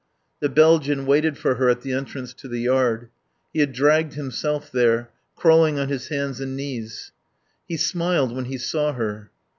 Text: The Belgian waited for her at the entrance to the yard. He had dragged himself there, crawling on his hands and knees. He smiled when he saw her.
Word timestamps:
The 0.39 0.49
Belgian 0.49 1.05
waited 1.05 1.37
for 1.37 1.53
her 1.57 1.69
at 1.69 1.81
the 1.81 1.93
entrance 1.93 2.33
to 2.33 2.47
the 2.47 2.57
yard. 2.61 3.09
He 3.53 3.59
had 3.59 3.71
dragged 3.71 4.13
himself 4.13 4.71
there, 4.71 5.11
crawling 5.35 5.77
on 5.77 5.89
his 5.89 6.07
hands 6.07 6.39
and 6.41 6.57
knees. 6.57 7.11
He 7.67 7.77
smiled 7.77 8.35
when 8.35 8.45
he 8.45 8.57
saw 8.57 8.93
her. 8.93 9.29